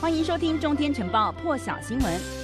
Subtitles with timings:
[0.00, 2.37] 欢迎收听《中天晨报》破晓新闻。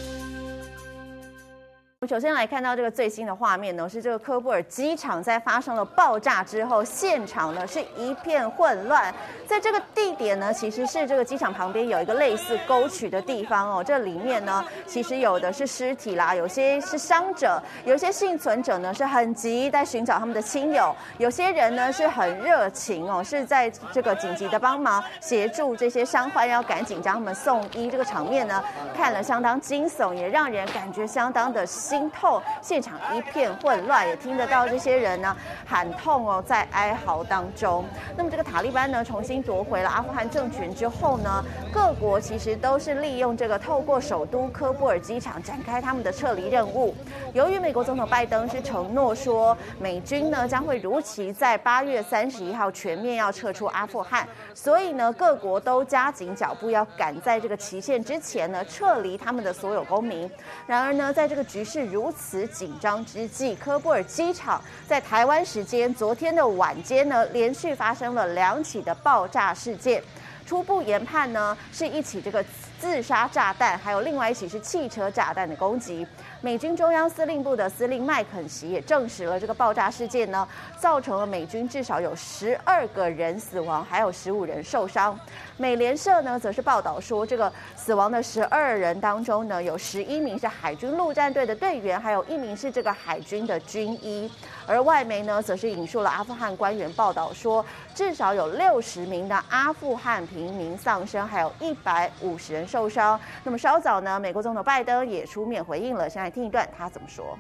[2.06, 9.14] 首先来看到这个最新的画面呢，是这个科布尔机场在发生了爆炸之后，现场呢是一片混乱。
[9.46, 13.82] 在这个地点呢，其实是这个机场旁边有一个类似沟渠的地方哦。
[13.82, 27.90] 这里面呢，其实有的是尸体啦，有些是伤者，有些幸存者呢是很急在寻找他们的亲友，有些人呢是很热情哦，是在这个紧急的帮忙协助这些伤患，要赶紧将他们送医。
[27.90, 28.62] 这个场面呢，
[28.94, 31.64] 看了相当惊悚，也让人感觉相当的。
[31.94, 37.84] 心痛，现场一片混乱，也听得到这些人呢喊痛哦，在哀嚎当中。
[38.16, 46.92] 那么这个塔利班呢重新夺回了阿富汗政权之后呢，各国其实都是利用这个透过首都科布尔机场展开他们的撤离任务。
[47.32, 60.28] 由于美国总统拜登是承诺说美军呢将会如期在八月三十一号全面要撤出阿富汗，所以呢各国都加紧脚步，要赶在这个期限之前呢撤离他们的所有公民。
[60.66, 70.02] 然而呢，在这个局势如此紧张之际，科布尔机场在台湾时间昨天的晚间呢，连续发生了两起的爆炸事件。
[70.46, 72.44] 初步研判呢，是一起这个
[72.78, 76.06] 自杀炸弹，还有另外一起是汽车炸弹的攻击。
[76.44, 80.46] 美军中央司令部的司令麦肯锡也证实了这个爆炸事件呢，
[80.78, 85.18] 造成了美军至少有十二个人死亡，还有十五人受伤。
[85.56, 94.30] 美联社呢则是报道说，这个死亡的十二人当中呢，有十一名是海军陆战队的队员，还有一名是这个海军的军医。
[94.66, 103.18] 而外媒呢则是引述了阿富汗官员报道说，至少有六十名的阿富汗平民丧生，还有一百五十人受伤。
[103.44, 106.33] 那么稍早呢，美国总统拜登也出面回应了，现在。
[106.33, 107.37] 听一段他怎么说。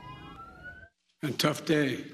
[1.21, 2.05] A tough day.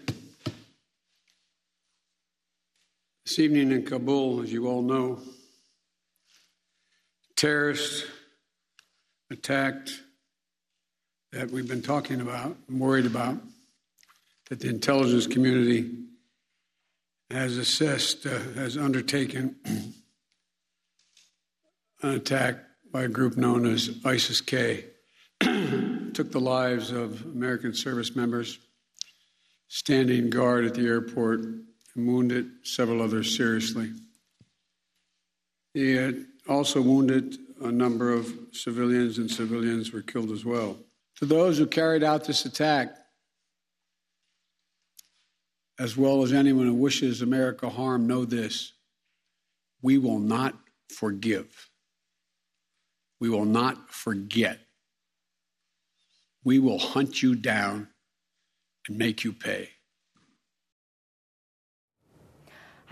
[3.25, 5.19] This evening in Kabul, as you all know,
[7.35, 8.05] terrorists
[9.31, 9.91] attacked
[11.31, 13.37] that we've been talking about, worried about,
[14.49, 15.91] that the intelligence community
[17.31, 19.55] has assessed, uh, has undertaken
[22.01, 22.57] an attack
[22.91, 24.85] by a group known as ISIS K.
[26.20, 28.58] took the lives of American service members
[29.68, 33.90] standing guard at the airport and wounded several others seriously.
[35.72, 40.76] He had also wounded a number of civilians, and civilians were killed as well.
[41.20, 42.94] To those who carried out this attack,
[45.78, 48.74] as well as anyone who wishes America harm, know this
[49.80, 50.54] we will not
[50.90, 51.70] forgive.
[53.20, 54.60] We will not forget.
[56.44, 57.88] We will hunt you down
[58.88, 59.70] and make you pay.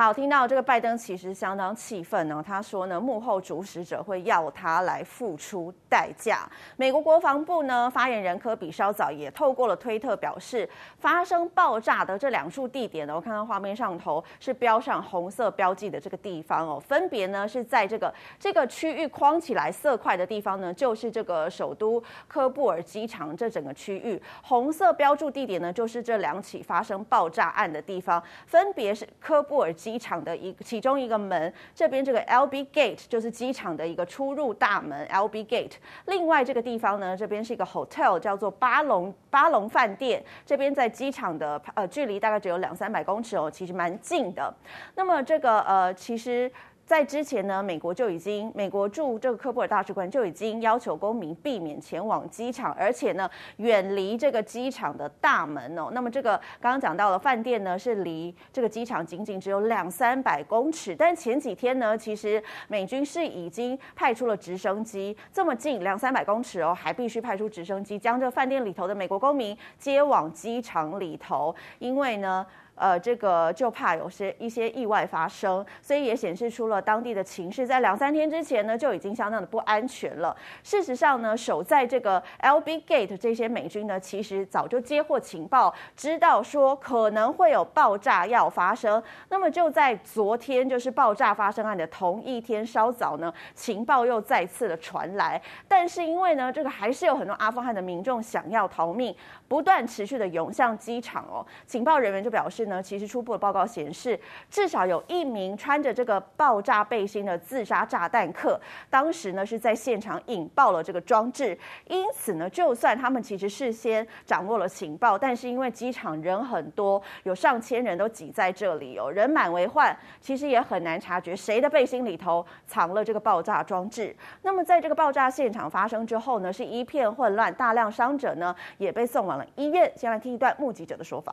[0.01, 2.41] 好，听到这个拜登其实相当气愤呢。
[2.47, 6.49] 他说呢，幕后主使者会要他来付出代价。
[6.77, 10.71] 美国国防部呢发言人科比稍早也透过了推特表示，
[11.01, 24.23] 发生爆炸的这两处地点呢，我看到画面上头是标上红色标记的这个地方哦，分别呢是在这个这个区域框起来色块的地方呢，就是这个首都科布尔机场这整个区域。
[24.43, 29.88] 红色标注地点呢，就是这两起发生爆炸案的地方，分别是科布尔机。
[29.89, 35.77] 机场的一其中一个门，这边这个 LB Gate 就是机场的一个出入大门 LB Gate。
[36.05, 40.23] 另外这个地方呢，这边是一个 hotel，叫做巴龙巴龙饭店。
[40.45, 44.55] 这边在机场的呃距离大概只有两三百公尺哦，其实蛮近的。
[44.95, 46.53] 那么这个呃其实。
[46.89, 53.29] 在之前呢，美国就已经，美国驻这个科布尔大使馆就已经要求公民避免前往机场，而且呢，
[53.59, 55.91] 远离这个机场的大门哦。
[55.93, 60.97] 那么这个刚刚讲到了饭店呢，是离这个机场仅仅只有两三百公尺。
[60.97, 72.47] 但前几天呢，其实美军是已经派出了直升机，这么近两三百公尺哦，还必须派出直升机将这饭店里头的美国公民接往机场里头，因为呢。
[72.79, 80.37] 呃，这个就怕有些一些意外发生，所以也显示出了当地的情势，在两三天之前呢就已经相当的不安全了。
[80.63, 89.03] 事实上呢，守在这个 LB Gate 这些美军呢，其实早就接获情报，知道说可能会有爆炸要发生。
[89.29, 95.43] 那么就在昨天，就是爆炸发生案的同一天稍早呢，情报又再次的传来。
[95.67, 99.13] 但是因为呢，这个还是有很多阿富汗的民众想要逃命，
[99.49, 101.45] 不断持续的涌向机场哦。
[101.67, 102.68] 情报人员就表示。
[102.69, 104.19] 呢，其实初步的报告显示，
[104.51, 111.59] 至少有一名穿着这个爆炸背心的自杀炸弹客，当时呢是在现场引爆了这个装置。
[111.87, 124.15] 因此呢，就算他们其实事先掌握了情报，但是因为机场人很多，有上千人都挤在这里哦，人满为患，其实也很难察觉谁的背心里头藏了这个爆炸装置。
[124.43, 129.91] 那么在这个爆炸现场发生之后呢，是一片混乱，大量伤者呢也被送往了医院。
[129.97, 131.33] 先来听一段目击者的说法。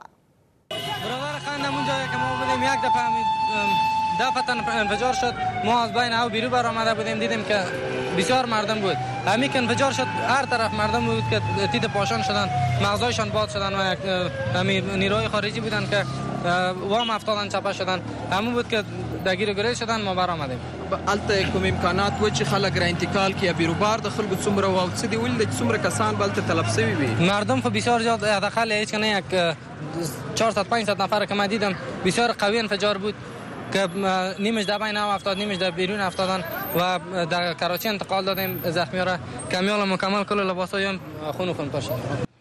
[1.57, 3.01] بلند اونجا که ما بودیم یک دفعه
[4.19, 5.33] دفعه انفجار شد.
[5.65, 7.63] ما از بین او بیرو بر آمده بودیم دیدیم که
[8.17, 8.97] بسیار مردم بود.
[9.27, 11.41] همین که انفجار شد هر طرف مردم بود که
[11.71, 12.49] تید پاشان شدن
[12.81, 13.95] مغزایشان باد شدن و
[14.59, 16.03] همین نیروی خارجی بودن که
[16.89, 18.01] وام افتادن چپه شدن.
[18.31, 18.83] همون بود که
[19.25, 20.59] درگیر گریز شدن ما برآمدیم
[21.07, 25.05] البته کوم امکانات و چې خلک را انتقال کیا بیروبار د خلکو څومره واو څه
[25.05, 27.07] دی ولید څومره کسان بلته تلف شوی وي.
[27.29, 29.55] مردم په بسیار زیاد داخل هیڅ کنه یک
[30.35, 31.75] 400 500 نفر که من دیدم
[32.05, 33.15] بسیار قوی انفجار بود
[33.73, 33.87] که
[34.39, 36.43] نیمش در بین افتاد نیمش در بیرون افتادن
[36.79, 38.61] و در کراچی انتقال دادیم.
[38.65, 39.17] زخمی را
[39.51, 40.99] کمیال مکمل کل لباس هم
[41.37, 42.34] خون و خون پاشید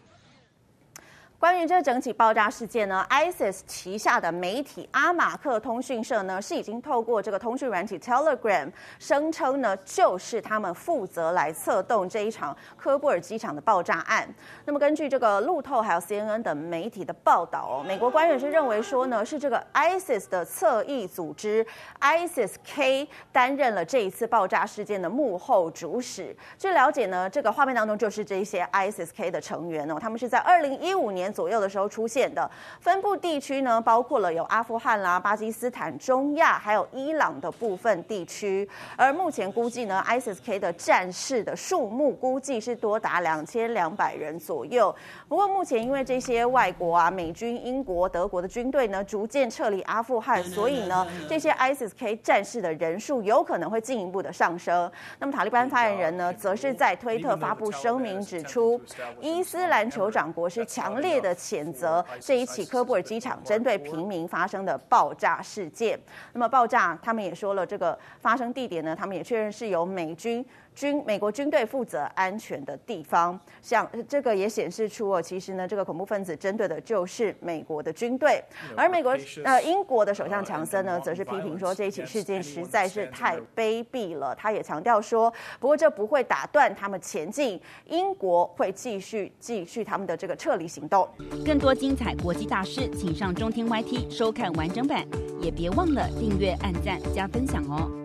[1.44, 14.26] 关于这整起爆炸事件呢，ISIS 旗下的媒体阿马克通讯社呢是已经透过这个通讯软体 Telegram 声称呢，就是他们负责来策动这一场科布尔机场的爆炸案。
[14.64, 21.66] 那么根据这个路透还有 CNN 等媒体的报道哦，美国官员是认为说呢，是这个 ISIS 的侧翼组织
[22.00, 26.34] ISIS-K 担任了这一次爆炸事件的幕后主使。
[26.56, 31.33] 据了解呢，这个画面当中就是这些 ISIS-K 的成员哦，他们是在二零一五年。
[31.34, 32.48] 左右的时候出现的
[32.80, 38.66] 分布地区呢，包括了有阿富汗啦、巴基斯坦、中亚，还有伊朗的部分地区。
[38.96, 44.94] 而目前估计呢，ISIS-K 的战士的数目估计是多达两千两百人左右。
[45.28, 54.90] 不过目前因为这些外国啊，美军、英国、德国的军队呢，逐渐撤离阿富汗，所以呢，这些 ISIS-K 战士的人数有可能会进一步的上升。
[55.18, 58.80] 那么塔利班发言人呢，则是在推特发布声明，指出
[59.20, 65.98] 伊斯兰酋长国是强烈的谴责这一起科布尔机场针对平民发生的爆炸事件。
[66.34, 70.44] 那么爆炸，他们也说了，这个发生地点呢，他们也确认是由美军。
[70.74, 78.42] 军美国军队负责安全的地方，像这个也显示出哦，其实呢，这个恐怖分子针对的就是美国的军队。
[78.76, 84.34] 而美国呃英国的首相强森呢，则是批评说这一起事件实在是太卑鄙了。
[84.34, 91.08] 他也强调说，不过这不会打断他们前进，英国会继续继续他们的这个撤离行动。
[91.46, 95.06] 更多精彩国际大事，请上中天 YT 收看完整版，
[95.40, 98.03] 也别忘了订阅、按赞、加分享哦。